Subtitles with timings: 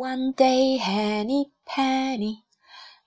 [0.00, 2.45] One day Henny Penny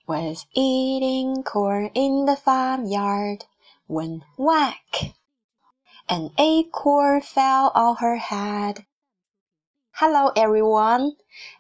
[0.07, 3.47] was eating corn in the farmyard
[3.87, 5.15] when whack!
[6.11, 8.85] An acorn fell on her head.
[9.93, 11.13] Hello everyone,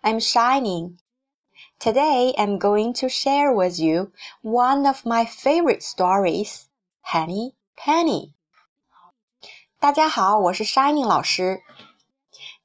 [0.02, 0.98] I'm Shining.
[1.78, 4.12] Today I'm going to share with you
[4.42, 6.68] one of my favorite stories,
[7.00, 8.34] Henny Penny.
[9.80, 11.62] 大家好，我是 Shining 老师。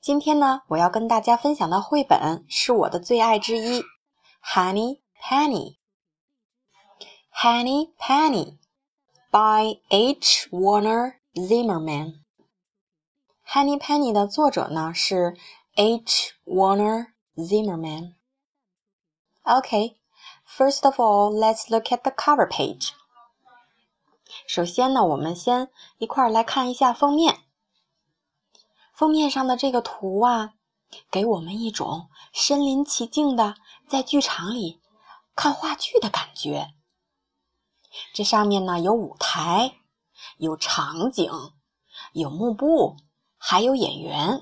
[0.02, 3.82] 今天呢，我要跟大家分享的绘本是我的最爱之一，
[4.42, 5.76] 《Honey Penny》。
[7.34, 8.58] Honey Penny
[9.30, 10.48] by H.
[10.52, 12.22] Warner Zimmerman。
[13.46, 15.36] Honey Penny 的作者呢是
[15.76, 16.32] H.
[16.46, 18.14] Warner Zimmerman。
[19.44, 19.98] Okay,
[20.48, 22.92] first of all, let's look at the cover page.
[24.48, 27.40] 首先呢，我们先一块儿来看一下封面。
[29.00, 30.56] 封面上的这个图啊，
[31.10, 33.56] 给我们一种身临其境的
[33.88, 34.82] 在剧场里
[35.38, 36.74] 看话剧的感觉。
[38.14, 39.78] 这上面呢有舞台，
[40.36, 41.32] 有场景，
[42.12, 42.98] 有幕布，
[43.38, 44.42] 还有演员。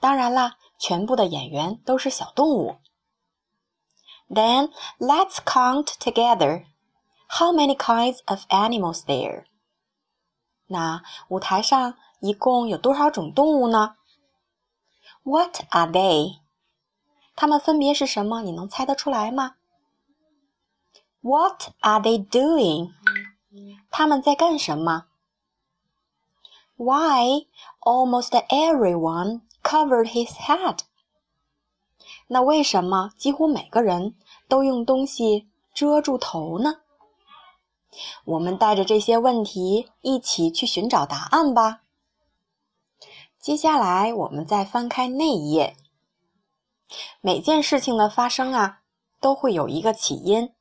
[0.00, 2.78] 当然啦，全部的演员都是小动物。
[4.28, 6.64] Then let's count together.
[7.28, 9.44] How many kinds of animals there?
[10.66, 11.94] 那舞台上。
[12.22, 13.96] 一共有多少种动物呢
[15.24, 16.38] ？What are they？
[17.34, 18.42] 它们分别是什么？
[18.42, 19.56] 你能猜得出来吗
[21.20, 22.92] ？What are they doing？
[23.90, 25.06] 他们在干什么
[26.76, 27.48] ？Why
[27.80, 30.78] almost everyone covered his head？
[32.28, 34.14] 那为什么几乎每个人
[34.46, 36.76] 都用东西遮住头呢？
[38.24, 41.81] 我们带着这些问题一起去寻找答案吧。
[43.42, 45.76] 接下来，我们再翻开那一页。
[47.20, 48.82] 每件事情的发生啊，
[49.20, 50.54] 都会有一个起因。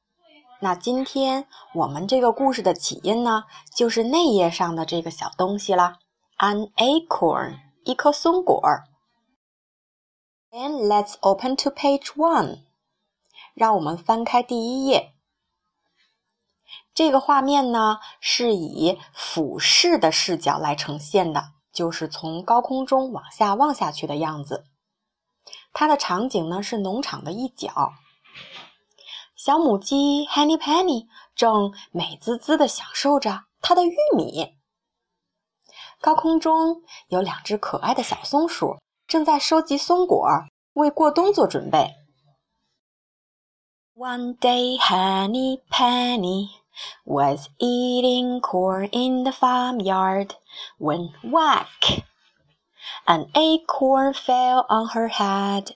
[0.61, 3.43] 那今天我们这个故事的起因呢，
[3.75, 5.99] 就是内页上的这个小东西啦
[6.39, 8.59] ，an acorn，一颗松果。
[10.49, 12.63] Then let's open to page one。
[13.53, 15.13] 让我们翻开第一页。
[16.95, 21.51] 这个画面呢，是以俯视的视角来呈现的。
[21.73, 24.65] 就是从高空中往下望下去的样子。
[25.73, 27.93] 它的场景呢是农场的一角，
[29.35, 34.57] 小母鸡 Henny Penny 正美滋滋地享受着它的玉米。
[35.99, 38.77] 高空中有两只可爱的小松鼠
[39.07, 40.27] 正在收集松果，
[40.73, 41.95] 为过冬做准备。
[43.95, 46.60] One day Henny Penny。
[47.05, 50.35] Was eating corn in the farmyard
[50.77, 52.03] when whack!
[53.05, 55.75] An acorn fell on her head.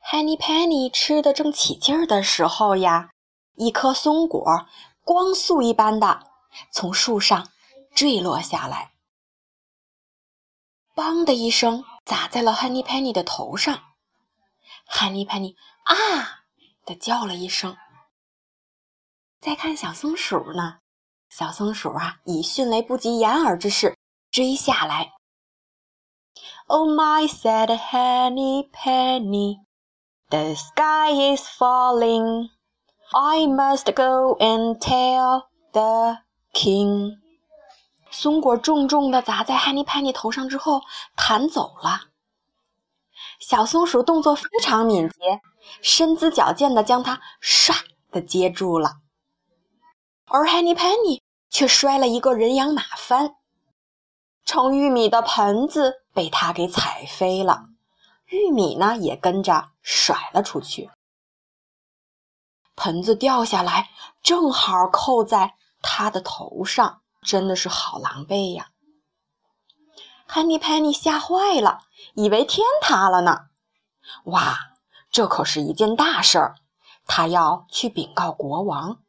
[0.00, 3.10] Henny Penny 吃的正起劲儿的时候呀，
[3.54, 4.66] 一颗松果
[5.04, 6.26] 光速一般的
[6.72, 7.48] 从树上
[7.94, 8.92] 坠落下来，
[10.94, 13.82] 梆的一声砸在了 Henny Penny 的头上。
[14.90, 15.54] Henny Penny
[15.84, 16.44] 啊
[16.86, 17.76] 的叫了一声。
[19.40, 20.78] 再看小松鼠呢，
[21.30, 23.96] 小松鼠啊，以迅雷不及掩耳之势
[24.32, 25.12] 追下来。
[26.66, 29.60] Oh my, sad Henny Penny,
[30.28, 32.50] the sky is falling.
[33.12, 36.18] I must go and tell the
[36.52, 37.18] king.
[38.10, 40.82] 松果重重地砸在 Henny Penny 头上之后，
[41.14, 42.08] 弹走了。
[43.38, 45.40] 小松鼠动作非常敏捷，
[45.80, 47.72] 身姿矫健地将它唰
[48.10, 48.96] 的接住了。
[50.28, 53.34] 而 Henny Penny 却摔了一个人仰马翻，
[54.44, 57.64] 盛玉米的盆子被他给踩飞了，
[58.26, 60.90] 玉米呢也跟着甩了出去。
[62.76, 63.90] 盆子掉下来，
[64.22, 68.68] 正好扣在他的头上，真的是好狼狈呀
[70.28, 71.80] ！Henny Penny 吓坏了，
[72.14, 73.46] 以为天塌了呢。
[74.24, 74.58] 哇，
[75.10, 76.54] 这可是一件大事儿，
[77.06, 79.00] 他要去禀告国王。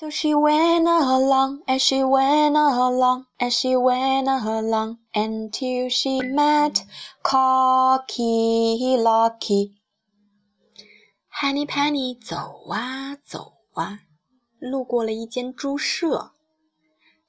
[0.00, 6.86] So she went along and she went along and she went along until she met
[7.22, 9.74] Cocky Locky.
[11.28, 13.98] Honey, Penny 走啊走啊，
[14.58, 16.32] 路过了一间猪舍，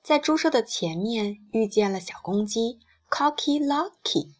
[0.02, 2.80] 在猪舍的前面遇见了小公鸡
[3.10, 4.36] Cocky Locky。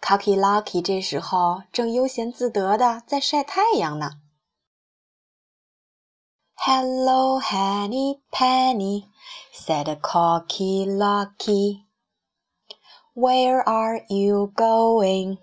[0.00, 4.12] Cocky Locky 这时候正悠闲自得的在晒太阳呢。
[6.63, 9.07] Hello, Henny Penny,
[9.53, 11.85] said Cocky Locky.
[13.13, 15.37] Where are you going?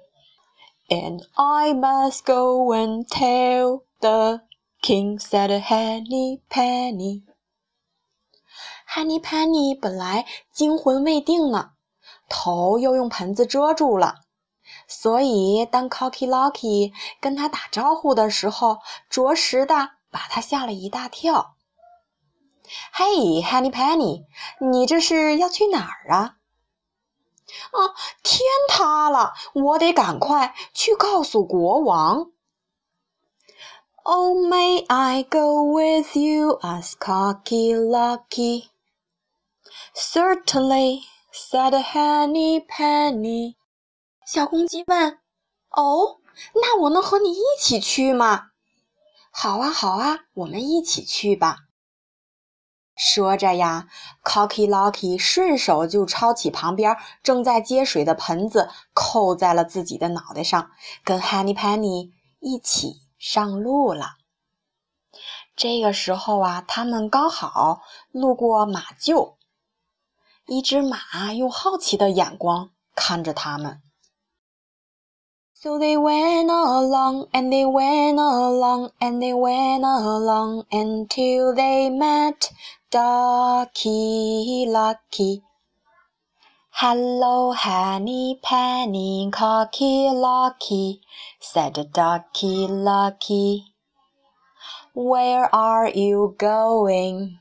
[0.88, 4.43] And I must go and tell the
[4.82, 7.25] king, said Henny Penny.
[8.87, 11.72] Henny Penny 本来惊魂未定呢，
[12.28, 14.20] 头又用盆子遮住了，
[14.87, 18.78] 所以当 Cocky Locky 跟他打招呼的时候，
[19.10, 21.55] 着实的 把他吓了一大跳。
[22.93, 24.25] 嘿，Henny Penny，
[24.59, 26.35] 你这是要去哪儿啊？
[27.71, 27.77] 啊！
[28.23, 32.31] 天塌了，我得赶快去告诉国王。
[34.03, 36.59] Oh, may I go with you?
[36.61, 38.69] asked Cocky Locky.
[39.93, 41.01] Certainly,
[41.33, 43.55] said Henny Penny.
[44.25, 45.19] 小公鸡问
[45.71, 46.19] ：“哦，
[46.55, 48.50] 那我能和你一起去吗
[49.31, 51.57] ？”“好啊，好啊，我们一起去吧。”
[52.95, 53.88] 说着呀
[54.24, 60.69] ，Cocky Locky 顺手就抄起旁边正在接水的盆子，扣在了自己的脑袋上，
[61.04, 64.18] 跟 Honey Penny 一起上路了。
[65.56, 67.81] 这个时候啊，他们刚好
[68.12, 69.38] 路过马厩，
[70.45, 73.81] 一只马用好奇的眼光看着他们。
[75.60, 82.52] So they went along and they went along and they went along until they met
[82.90, 85.43] Ducky Lucky.
[86.70, 91.00] Hello, Henny Penny, Cocky Locky,
[91.40, 93.64] said Ducky Lucky.
[94.93, 97.38] Where are you going?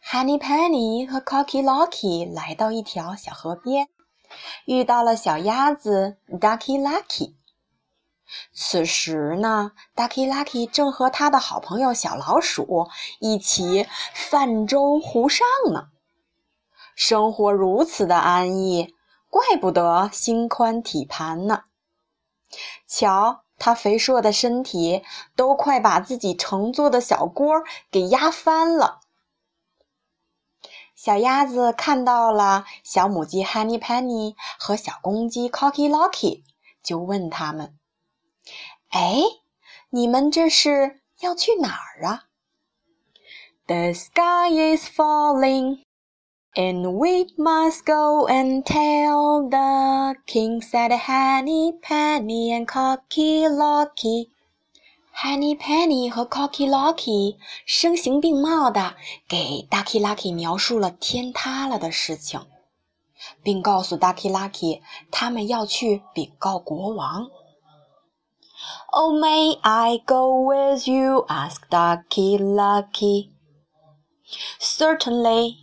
[0.00, 3.88] Henny Penny 和 Cocky Locky 来到一条小河边，
[4.65, 7.35] 遇到了小鸭子 Ducky Lucky。
[8.53, 12.87] 此时呢，Ducky Lucky 正和他的好朋友小老鼠
[13.19, 15.87] 一起泛舟湖上呢。
[16.95, 18.95] 生活如此的安逸，
[19.29, 21.63] 怪不得心宽体盘呢。
[22.87, 25.03] 瞧，他肥硕的身体
[25.35, 28.96] 都快把自己乘坐的小锅给压翻了。
[30.97, 36.41] 小鸭子看到了小母鸡 Honey Penny 和小公鸡 Cocky Locky，
[36.81, 37.77] 就问他们。
[38.89, 39.21] 哎，
[39.91, 42.23] 你们这是要去哪儿啊
[43.67, 45.83] ？The sky is falling,
[46.55, 54.31] and we must go and tell the king," said Honey Penny and Cocky Locky.
[55.19, 58.95] Henny Penny 和 Cocky Locky 声形并茂的
[59.27, 62.45] 给 Ducky Lucky 描述了天塌了的事情，
[63.41, 67.31] 并告诉 Ducky Lucky 他们要去禀告国王。
[68.91, 71.25] Oh, may I go with you?
[71.27, 73.31] asked Ducky Lucky.
[74.59, 75.55] Certainly,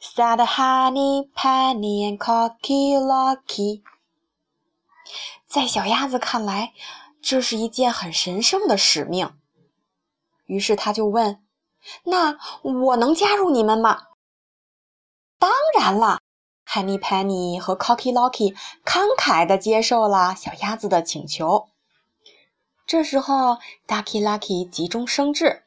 [0.00, 3.82] said Henny Penny and Cocky Locky.
[5.46, 6.72] 在小鸭子看来，
[7.22, 9.36] 这是一件很神圣的使命。
[10.46, 11.42] 于是他就问
[12.04, 14.04] ：“那我能加入你们吗？”
[15.38, 16.20] 当然了
[16.66, 21.68] ，Henny Penny 和 Cocky Locky 慷慨地接受了小鸭子的请求。
[22.86, 25.62] 这时候，Ducky Lucky 急中生智，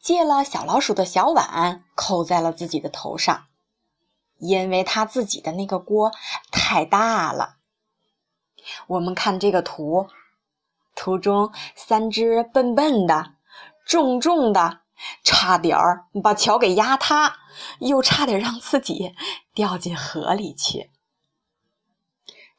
[0.00, 3.46] 借了小老鼠的小碗，扣在了自己的头上，
[4.38, 6.10] 因为他自己的那个锅
[6.50, 7.56] 太大了。
[8.88, 10.08] 我们看这个图，
[11.05, 13.33] 图中三只笨笨的、
[13.85, 14.79] 重重的，
[15.23, 17.35] 差点儿把桥给压塌，
[17.79, 19.13] 又差点让自己
[19.53, 20.89] 掉进河里去。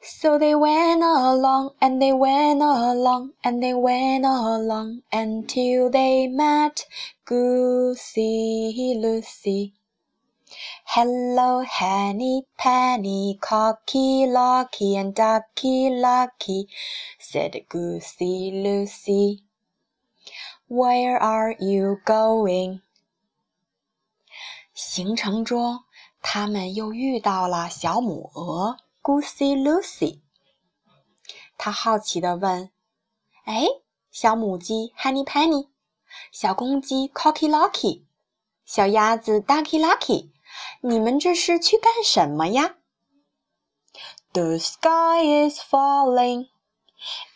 [0.05, 6.83] So they went along and they went along and they went along until they met
[7.25, 9.71] Goosey Lucy.
[10.84, 16.68] Hello, Henny Penny, Cocky Locky, and Ducky Lucky,
[17.18, 19.42] said Goosey Lucy.
[20.66, 22.80] Where are you going?
[24.74, 25.84] 行程中，
[26.22, 28.78] 他们又遇到了小母鹅。
[29.02, 30.20] Goosey Lucy，
[31.56, 32.70] 他好奇地问
[33.44, 33.64] ：“哎，
[34.10, 35.68] 小母鸡 Honey Penny，
[36.30, 38.02] 小公鸡 Cocky Locky，
[38.64, 40.30] 小鸭子 Ducky Lucky，
[40.81, 42.75] 你们这是去干什么呀？”
[44.33, 46.47] The sky is falling,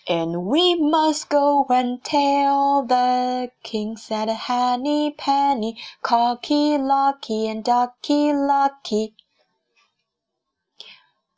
[0.08, 8.34] and we must go and tell the king," said Honey Penny, Cocky Locky, and Ducky
[8.34, 9.14] Lucky.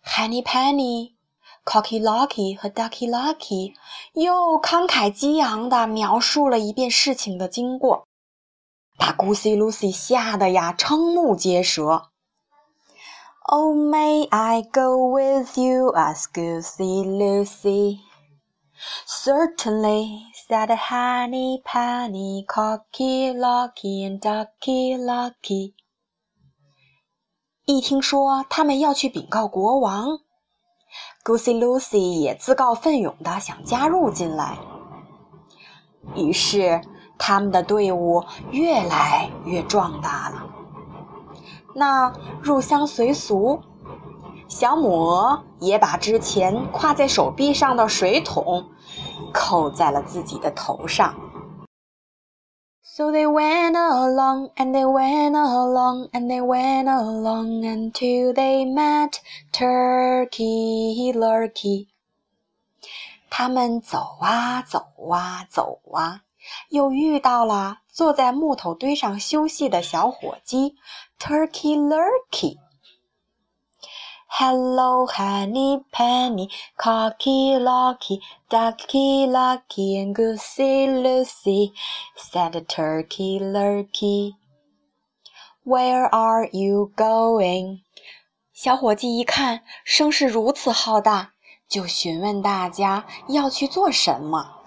[0.01, 3.73] Henny Penny、Cocky Locky 和 Ducky Lucky
[4.13, 8.07] 又慷慨激昂地描述了一遍事情的经过，
[8.96, 12.10] 把 Goosey Lucy 吓得呀瞠目结舌。
[13.46, 15.92] Oh, may I go with you?
[15.94, 18.00] asked Goosey Lucy.
[19.06, 25.74] Certainly, said Henny Penny, Cocky Locky and Ducky Lucky.
[27.66, 30.20] 一听说他们要去禀告国王
[31.24, 34.58] ，Goosey Lucy 也自告奋勇的想加入进来。
[36.14, 36.82] 于是，
[37.18, 40.46] 他们的队伍越来越壮大了。
[41.74, 43.60] 那入乡随俗，
[44.48, 48.66] 小母鹅也把之前挎在手臂上的水桶
[49.32, 51.14] 扣在了自己的头上。
[52.82, 59.14] So they went along and they went along and they went along until they met
[59.52, 61.88] Turkey Lurkey。
[63.28, 66.20] 他们走啊走啊走啊，
[66.68, 70.74] 又遇到了坐在木头堆上休息的小火鸡。
[71.18, 72.56] Turkey Lurkey.
[74.26, 78.20] Hello, Honey, Penny, Cocky Locky,
[78.50, 81.72] Ducky Lucky, and Goosey Lucy,
[82.16, 84.32] said Turkey Lurkey.
[85.64, 87.82] Where are you going?
[88.52, 91.30] 小伙计一看声势如此浩大，
[91.68, 94.63] 就询问大家要去做什么。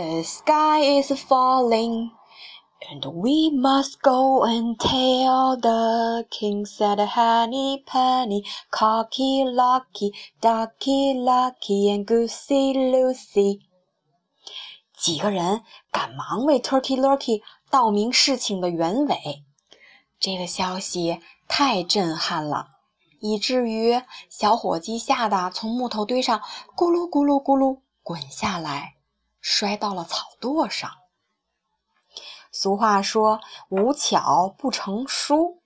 [0.00, 2.12] The sky is falling.
[2.90, 11.90] And we must go and tell the king, said Honey, Penny, Cocky Locky, Ducky Lucky,
[11.90, 13.60] and Goosey Lucy。
[14.96, 15.60] 几个人
[15.92, 19.44] 赶忙为 Turkey Lurkey 道明事情的原委。
[20.18, 22.68] 这个消息太震撼了，
[23.20, 26.40] 以至于小伙计吓得从木头堆上
[26.74, 28.94] 咕噜咕噜咕噜滚下来，
[29.40, 30.90] 摔到了草垛上。
[32.52, 35.62] 俗话说：“无巧不成书。”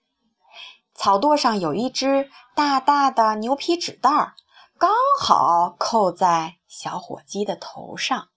[0.95, 4.35] 草垛上有一只大大的牛皮纸袋儿，
[4.79, 8.29] 刚好扣在小火鸡的头上。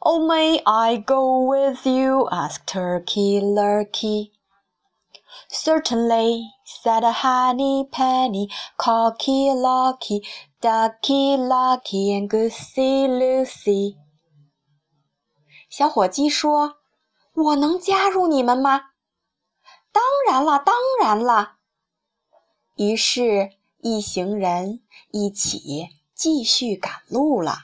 [0.00, 4.32] “Oh, may I go with you?” asked Turkey Lurkey.
[5.48, 10.26] “Certainly,” said Honey Penny, Cocky Locky,
[10.60, 13.96] Ducky Lucky, and Goosey Lucy.
[15.70, 16.74] 小火鸡说
[17.32, 18.90] ：“我能加入你们吗
[19.90, 21.52] ？”“当然了，当然了。”
[22.76, 27.60] 于是，一行人一起继续赶路了。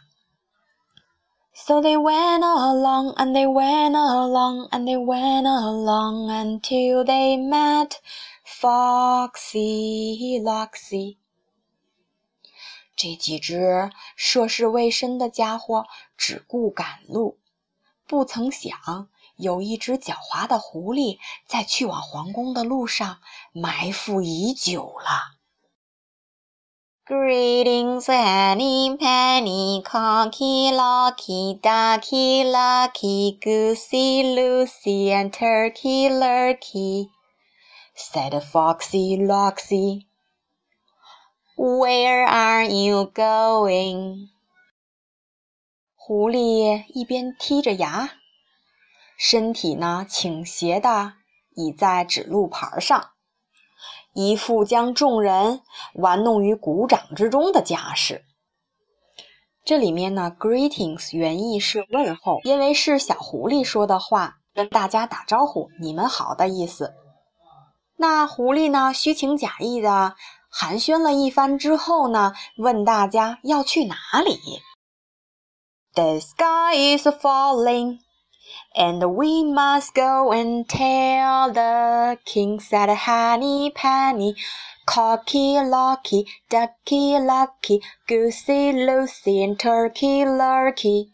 [1.52, 7.98] So they went along and they went along and they went along until they met
[8.46, 11.18] Foxy Loxy。
[12.96, 15.84] 这几只涉世未深的家伙
[16.16, 17.38] 只顾赶路。
[18.06, 23.18] 不曾想，有一只狡猾的狐狸在去往皇宫的路上
[23.52, 25.36] 埋伏已久了。
[27.08, 37.10] Greetings, any Penny, Cocky Locky, Ducky Lucky, Goosey Lucy, and Turkey Lurkey,
[37.94, 40.06] said Foxy Loxy.
[41.56, 44.28] Where are you going?
[45.94, 48.10] 狐狸一边剔着牙，
[49.16, 51.14] 身体呢倾斜的
[51.54, 53.12] 倚在指路牌上，
[54.12, 55.62] 一副将众人
[55.94, 58.26] 玩弄于股掌之中的架势。
[59.64, 66.92] 这里面呢，greetings 原意是问候，因为是小狐狸说的话，跟大家打招呼，你们好的意思。
[67.96, 70.16] 那狐狸呢，虚情假意的
[70.55, 74.39] 寒暄了一番之后呢，问大家要去哪里。
[75.93, 77.99] The sky is falling,
[78.75, 84.35] and we must go and tell the king, said Henny Penny,
[84.85, 91.09] Cocky Locky, Ducky Lucky, Goosey Lucy, and Turkey Lurkey。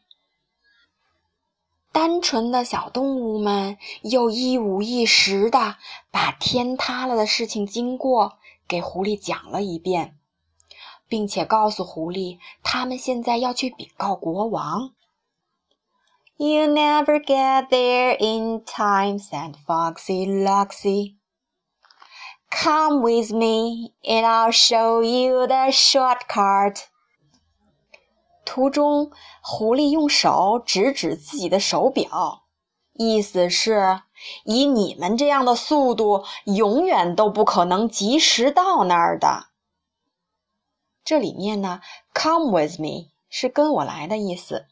[1.92, 5.77] 单纯的小动物们又一五一十的
[6.12, 8.38] 把天塌了的事情经过
[8.68, 10.18] 给狐狸讲了一遍。
[11.10, 14.92] 并且告诉狐狸，他们现在要去禀告国王。
[16.36, 21.16] You never get there in time," said Foxy Loxy.
[22.51, 26.82] "Come with me, and I'll show you the shortcut."
[28.45, 32.45] 途中，狐狸用手指指自己的手表，
[32.93, 34.03] 意思是
[34.45, 39.47] 以你们这样的速度，永远都不可能及时到那儿的。
[41.05, 41.81] 这里面呢
[42.15, 44.67] ，come with me 是跟我来的意思。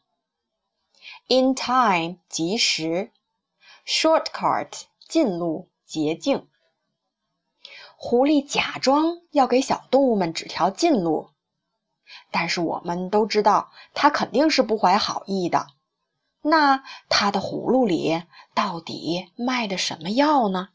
[1.28, 3.12] In time 及时
[3.86, 6.48] ，shortcut 近路捷径。
[7.96, 11.30] 狐狸假装要给小动物们指条近路，
[12.31, 15.67] 但是我们都知道，它肯定是不怀好意的。
[16.41, 20.69] 那它的葫芦里到底卖的什么药呢？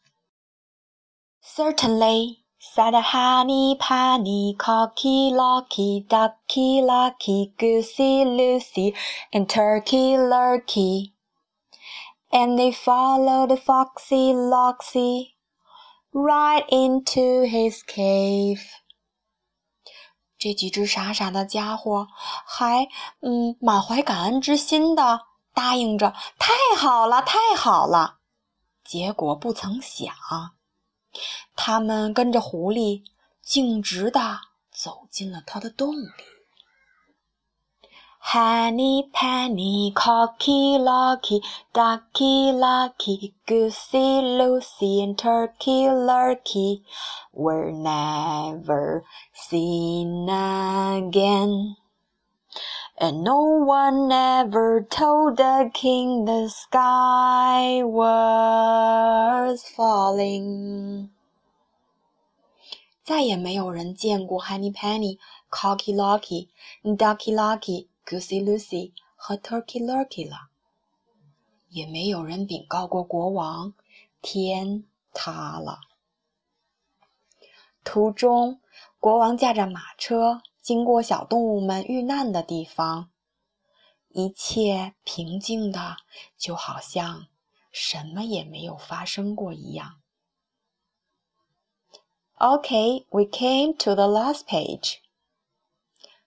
[1.42, 8.95] Certainly, said Honey Penny, Cocky Locky, Ducky Lucky, Goosey Lucy,
[9.33, 11.12] and Turkey Lurkey.
[12.30, 15.35] And they followed Foxy Loxy
[16.12, 18.61] right into his cave.
[20.46, 22.08] 这几只傻傻的家伙
[22.46, 22.88] 还
[23.22, 25.22] 嗯满怀感恩之心的
[25.56, 28.20] 答应着，太好了，太好了。
[28.84, 30.14] 结果不曾想，
[31.56, 33.02] 他们跟着狐狸
[33.42, 34.20] 径直的
[34.72, 36.35] 走进了他的洞里。
[38.25, 41.40] Henny Penny, Cocky Locky,
[41.73, 46.83] Ducky Lucky, Goosey Lucy, and Turkey Lurkey
[47.33, 51.76] were never seen again.
[52.99, 61.11] And no one ever told the king the sky was falling。
[63.02, 70.50] 再也没有人见过 Honey Penny、Cocky Locky、Ducky Lucky、 Goose Lucy 和 Turkey Lurkey 了，
[71.69, 73.74] 也没有人禀告过国王，
[74.21, 75.79] 天塌了。
[77.83, 78.62] 途中，
[79.00, 80.41] 国王驾着马车。
[80.62, 83.12] 经过小动物们遇难的地方，
[84.09, 85.97] 一切平静的，
[86.35, 87.27] 就好像
[87.71, 90.01] 什么也没有发生过一样。
[92.39, 95.01] Okay, we came to the last page.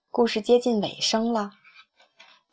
[0.09, 1.58] 故事接近尾声了，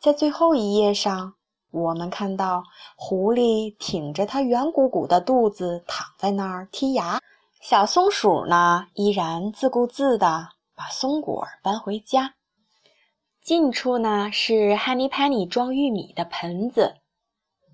[0.06, 1.34] 在最后一页上，
[1.72, 2.62] 我们看到
[2.94, 7.20] 狐狸挺着它圆鼓鼓的肚子躺在那儿剔牙，
[7.60, 10.50] 小松鼠呢依然自顾自的。
[10.76, 12.34] 把松果搬回家。
[13.42, 16.98] 近处呢是 Honey Penny 装玉米的盆子，